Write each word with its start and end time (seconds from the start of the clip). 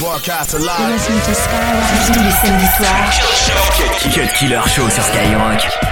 Broadcast 0.00 0.54
live. 0.54 0.66
Tous 2.06 2.22
les 2.22 2.30
samedis 2.30 2.66
soirs. 2.78 3.12
Cut 4.14 4.32
Killer 4.34 4.60
Show 4.66 4.88
sur 4.88 5.04
Skyrock. 5.04 5.89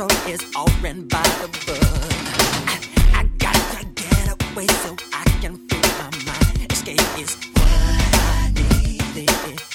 control 0.00 0.32
is 0.32 0.40
all 0.56 0.68
ran 0.82 1.06
by 1.08 1.22
the 1.42 1.48
book. 1.66 1.78
I, 2.66 2.78
I 3.14 3.24
got 3.38 3.54
to 3.54 3.84
get 3.86 4.52
away 4.52 4.66
so 4.66 4.96
I 5.12 5.24
can 5.40 5.56
free 5.68 5.90
my 5.98 6.10
mind. 6.24 6.72
Escape 6.72 7.18
is 7.18 7.36
what 7.52 7.66
I 8.14 8.52
need. 8.54 9.69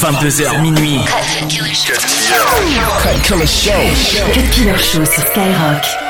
22h 0.00 0.62
minuit. 0.62 1.04
Cut 1.04 1.46
Killer 3.22 3.46
Show. 3.46 3.72
Cut 4.32 4.50
Killer 4.50 4.78
Show 4.78 5.04
sur 5.04 5.26
Skyrock. 5.26 6.09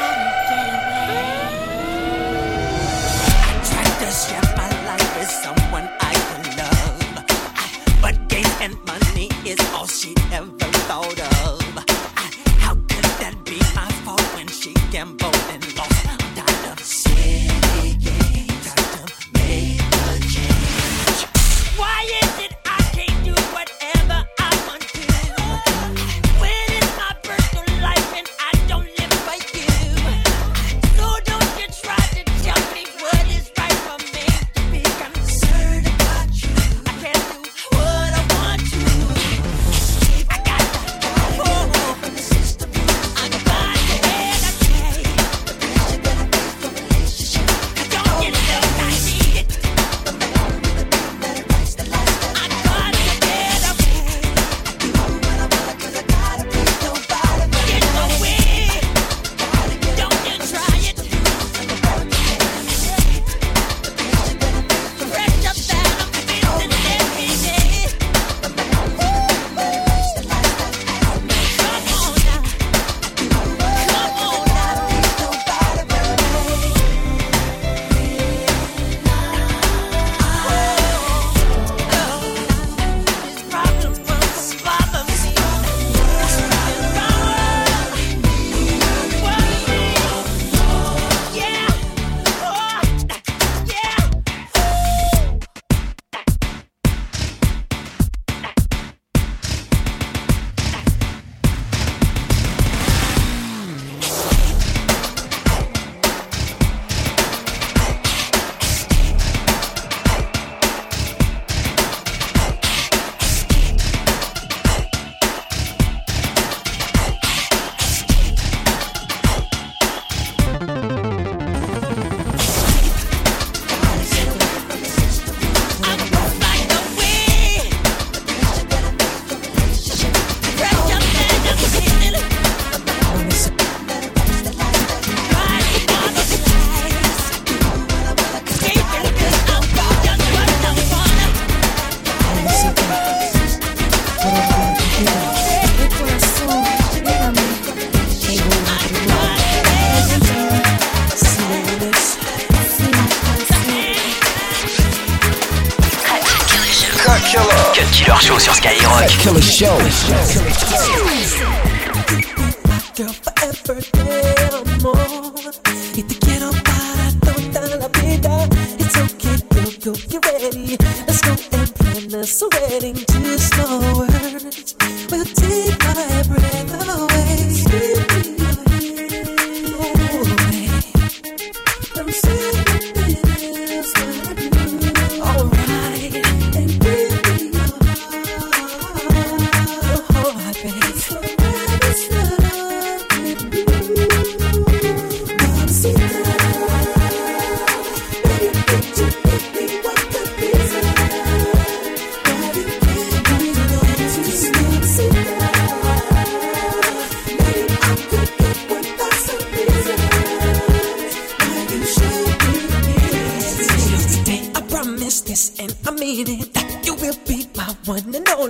See 158.40 158.48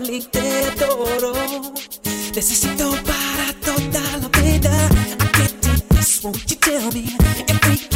olite 0.01 0.41
adoro. 0.73 1.33
Necesito 2.35 2.91
para 3.05 3.53
toda 3.65 4.01
la 4.19 4.29
vida. 4.41 4.71
I 5.21 5.27
can't 5.33 5.61
do 5.63 5.97
this, 5.97 6.23
won't 6.23 6.51
you 6.51 6.57
tell 6.57 6.91
me? 6.93 7.17
Every 7.49 7.90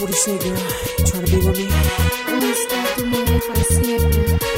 what 0.00 0.10
he 0.10 0.16
said, 0.16 0.40
girl. 0.40 0.56
Try 1.04 1.20
to 1.20 1.26
be 1.26 1.36
with 1.46 1.58
me. 1.58 1.66
Will 2.26 2.42
you 2.42 2.54
stop 2.54 2.96
the 2.96 3.04
moment 3.04 3.30
if 3.30 3.50
I 3.50 3.62
snap 3.62 4.49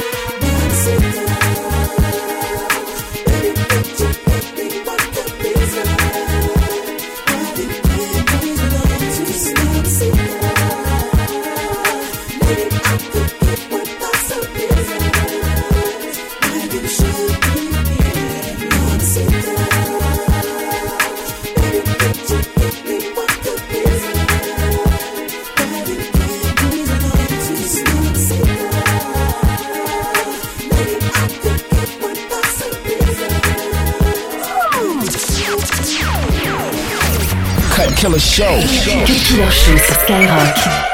killer 38.03 38.19
show. 38.19 38.59
Killer 39.05 39.49
show 39.49 39.77
sur 39.77 39.95
Skyrock. 39.95 40.92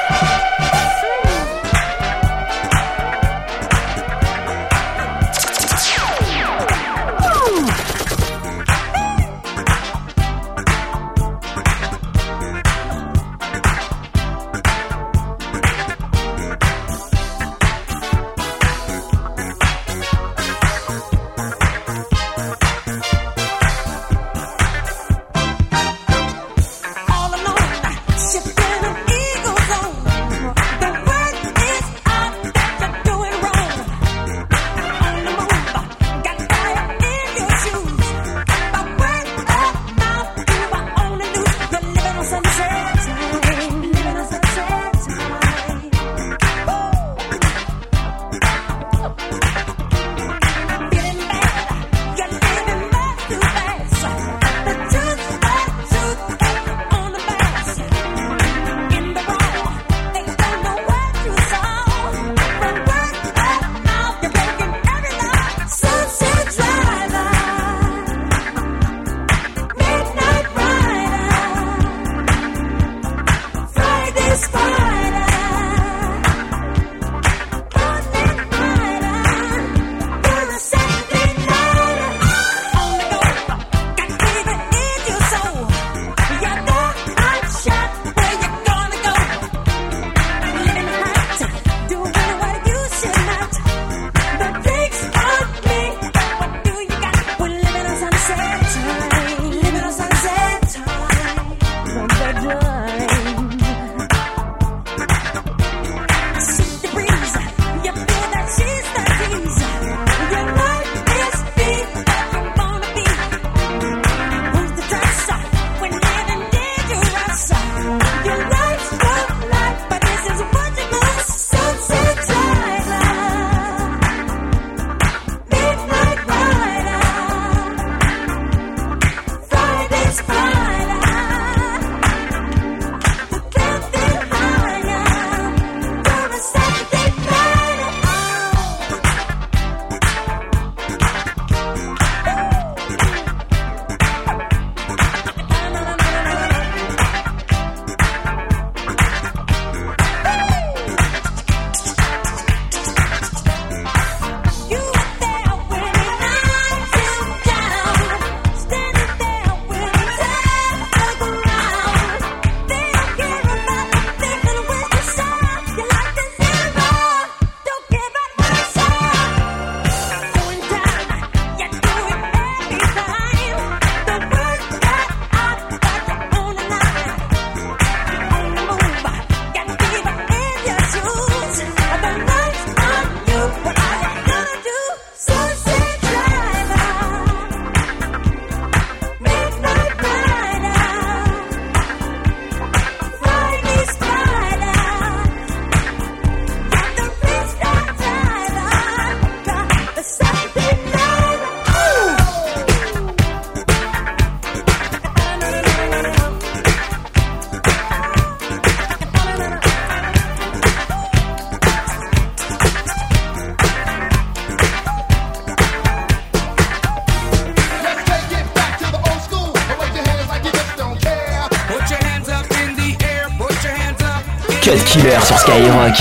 Sur 225.29 225.37
Skyrock. 225.37 225.93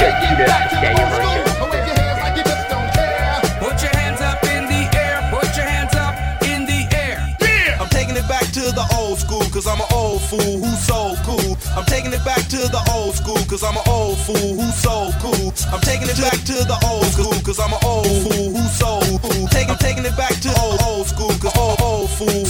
cause 9.59 9.67
I'm 9.67 9.81
an 9.81 9.87
old 9.93 10.23
fool 10.23 10.63
who's 10.63 10.79
so 10.79 11.17
cool. 11.27 11.59
I'm 11.77 11.85
taking 11.87 12.13
it 12.13 12.25
back 12.25 12.47
to 12.47 12.59
the 12.71 12.81
old 12.95 13.17
school, 13.17 13.43
cause 13.51 13.65
I'm 13.65 13.77
an 13.77 13.83
old 13.89 14.17
fool 14.19 14.55
who's 14.55 14.75
so 14.77 15.11
cool. 15.19 15.53
I'm 15.73 15.81
taking 15.81 16.07
it 16.07 16.17
back 16.17 16.39
to 16.47 16.63
the 16.63 16.79
old 16.87 17.07
school, 17.07 17.35
cause 17.43 17.59
I'm 17.59 17.73
an 17.73 17.83
old 17.83 18.07
fool 18.23 18.55
who's 18.55 18.73
so 18.79 19.01
cool. 19.19 19.49
Taking, 19.49 19.75
taking 19.83 20.05
it 20.05 20.17
back 20.17 20.39
to 20.47 20.51
old, 20.63 20.81
old 20.87 21.07
school, 21.09 21.35
cause 21.43 21.57
old, 21.59 21.81
old 21.83 22.09
fool 22.11 22.48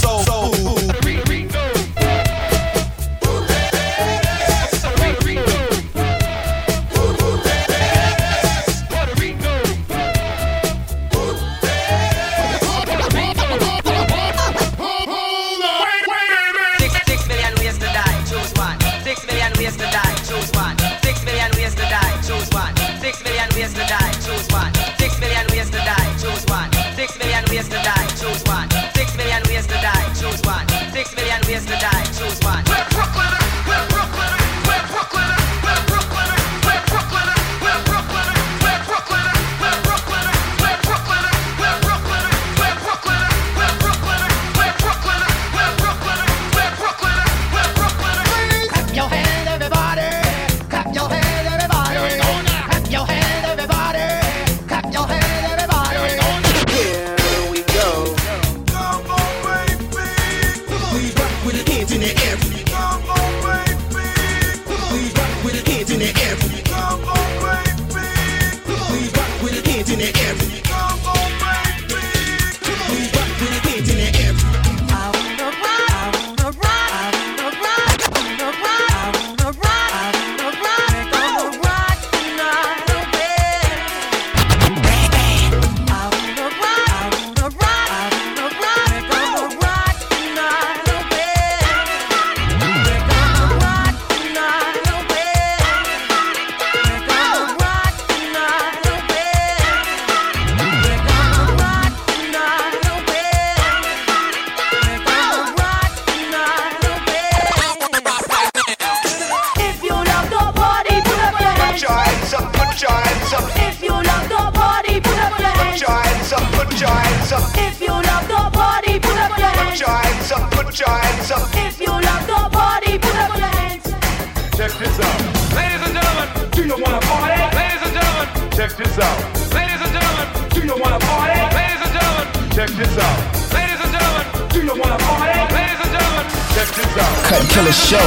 Cut 137.29 137.43
Killer 137.51 137.73
Show. 137.73 137.99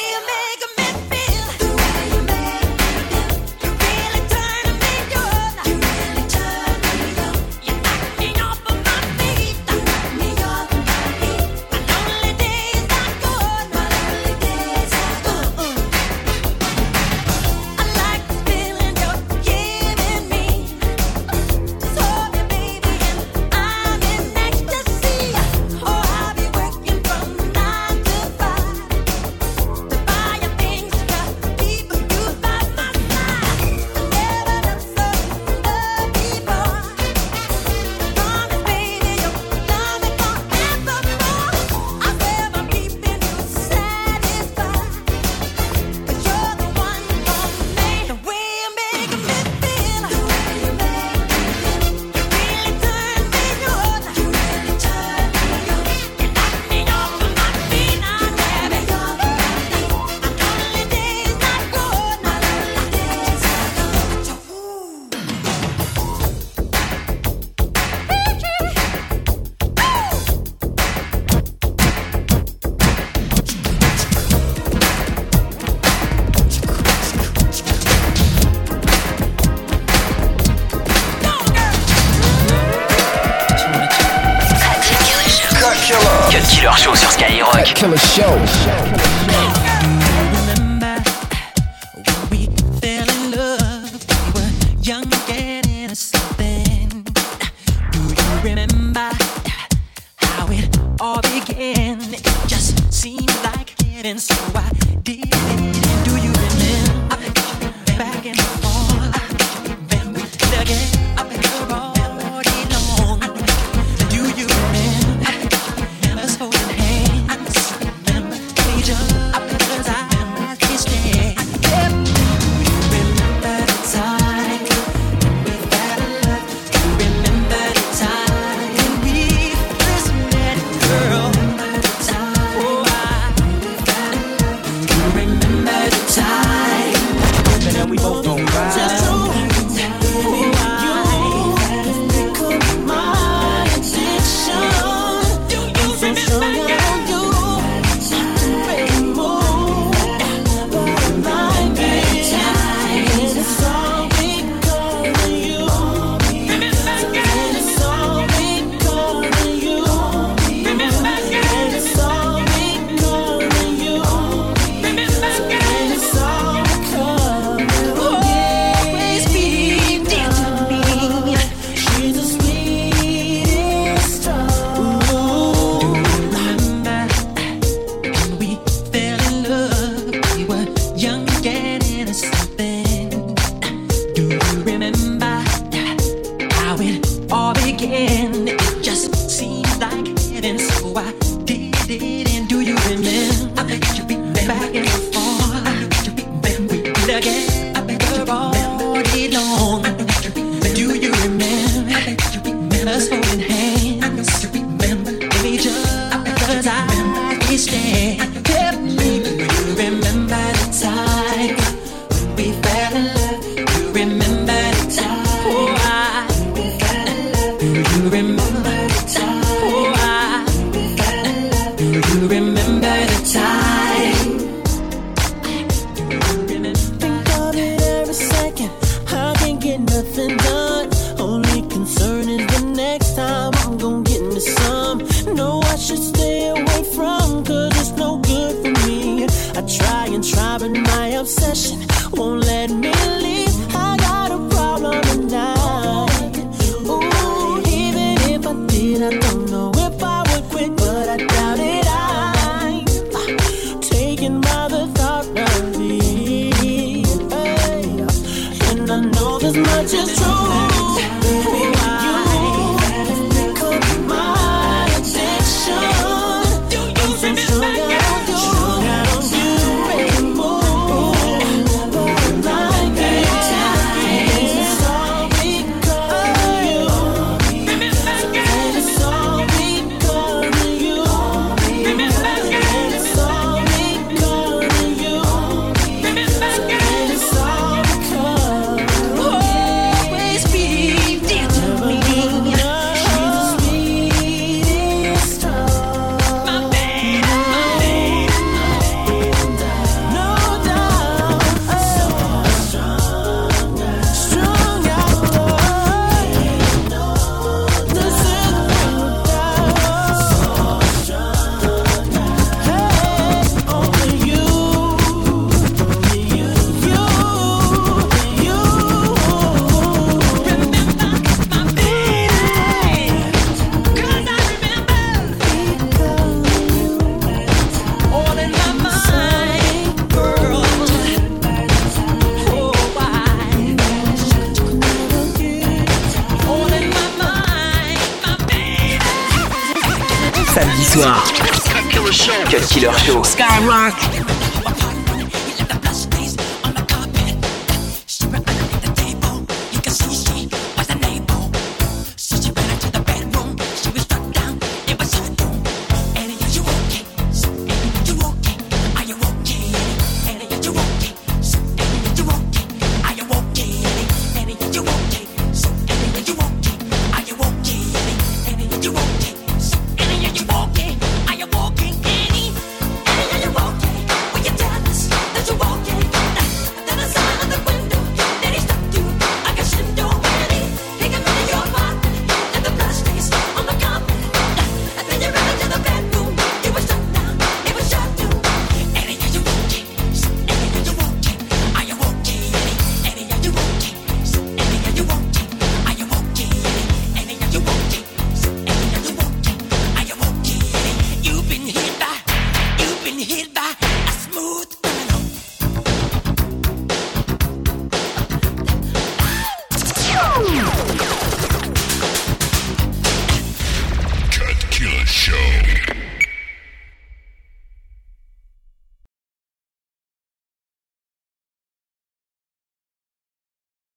Killer 87.74 87.96
Show. 87.96 89.19